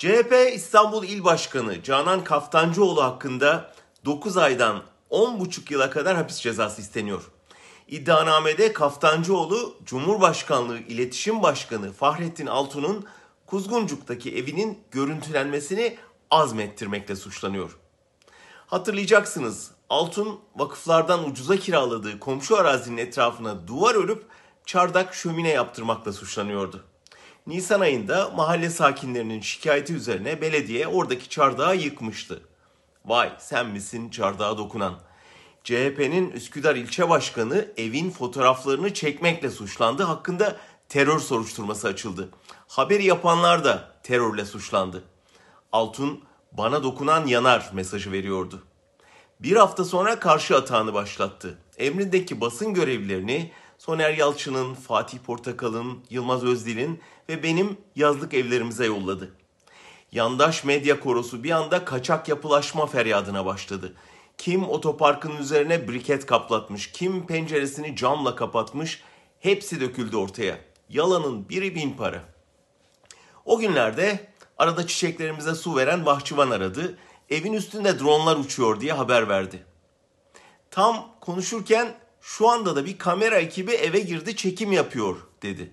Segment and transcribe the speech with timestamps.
[0.00, 3.72] CHP İstanbul İl Başkanı Canan Kaftancıoğlu hakkında
[4.04, 7.30] 9 aydan 10,5 yıla kadar hapis cezası isteniyor.
[7.88, 13.06] İddianamede Kaftancıoğlu Cumhurbaşkanlığı İletişim Başkanı Fahrettin Altun'un
[13.46, 15.96] Kuzguncuk'taki evinin görüntülenmesini
[16.30, 17.78] azmettirmekle suçlanıyor.
[18.66, 24.24] Hatırlayacaksınız Altun vakıflardan ucuza kiraladığı komşu arazinin etrafına duvar örüp
[24.66, 26.89] çardak şömine yaptırmakla suçlanıyordu.
[27.50, 32.40] Nisan ayında mahalle sakinlerinin şikayeti üzerine belediye oradaki çardağı yıkmıştı.
[33.04, 34.94] Vay sen misin çardağa dokunan?
[35.64, 40.02] CHP'nin Üsküdar ilçe başkanı evin fotoğraflarını çekmekle suçlandı.
[40.02, 40.56] Hakkında
[40.88, 42.28] terör soruşturması açıldı.
[42.68, 45.04] Haberi yapanlar da terörle suçlandı.
[45.72, 48.62] Altun bana dokunan yanar mesajı veriyordu.
[49.40, 51.58] Bir hafta sonra karşı atağını başlattı.
[51.78, 59.34] Emrindeki basın görevlilerini Soner Yalçın'ın, Fatih Portakal'ın, Yılmaz Özdil'in ve benim yazlık evlerimize yolladı.
[60.12, 63.94] Yandaş medya korosu bir anda kaçak yapılaşma feryadına başladı.
[64.38, 69.02] Kim otoparkın üzerine briket kaplatmış, kim penceresini camla kapatmış,
[69.38, 70.58] hepsi döküldü ortaya.
[70.88, 72.24] Yalanın biri bin para.
[73.44, 74.26] O günlerde
[74.58, 76.98] arada çiçeklerimize su veren bahçıvan aradı.
[77.30, 79.64] Evin üstünde dronlar uçuyor diye haber verdi.
[80.70, 85.70] Tam konuşurken şu anda da bir kamera ekibi eve girdi çekim yapıyor dedi.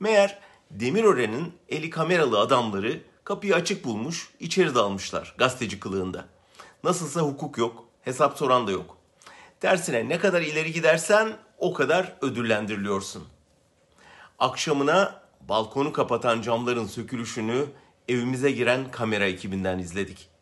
[0.00, 0.38] Meğer
[0.70, 6.24] Demirören'in eli kameralı adamları kapıyı açık bulmuş içeri dalmışlar gazeteci kılığında.
[6.84, 8.98] Nasılsa hukuk yok hesap soran da yok.
[9.60, 13.24] Tersine ne kadar ileri gidersen o kadar ödüllendiriliyorsun.
[14.38, 17.66] Akşamına balkonu kapatan camların sökülüşünü
[18.08, 20.33] evimize giren kamera ekibinden izledik.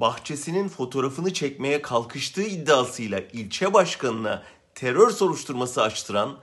[0.00, 4.42] Bahçesinin fotoğrafını çekmeye kalkıştığı iddiasıyla ilçe başkanına
[4.74, 6.38] terör soruşturması açtıran,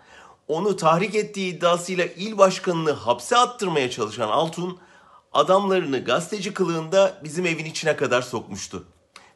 [0.48, 4.80] onu tahrik ettiği iddiasıyla il başkanını hapse attırmaya çalışan Altun,
[5.34, 8.88] adamlarını gazeteci kılığında bizim evin içine kadar sokmuştu.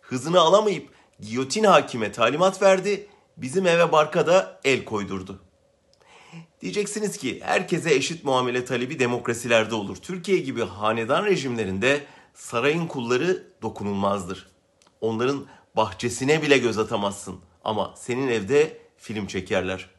[0.01, 0.89] Hızını alamayıp
[1.19, 5.39] giyotin hakime talimat verdi, bizim eve barka da el koydurdu.
[6.61, 9.97] Diyeceksiniz ki herkese eşit muamele talebi demokrasilerde olur.
[9.97, 12.05] Türkiye gibi hanedan rejimlerinde
[12.39, 14.47] sarayın kulları dokunulmazdır.
[15.01, 15.45] Onların
[15.75, 19.89] bahçesine bile göz atamazsın ama senin evde film çekerler.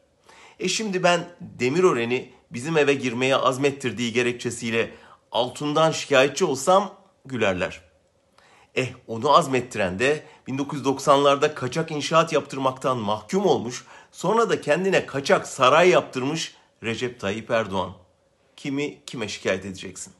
[0.58, 4.90] E şimdi ben Demirören'i bizim eve girmeye azmettirdiği gerekçesiyle
[5.32, 7.80] Altun'dan şikayetçi olsam gülerler.
[8.74, 15.88] Eh onu azmettiren de 1990'larda kaçak inşaat yaptırmaktan mahkum olmuş, sonra da kendine kaçak saray
[15.88, 17.92] yaptırmış Recep Tayyip Erdoğan.
[18.56, 20.12] Kimi kime şikayet edeceksin?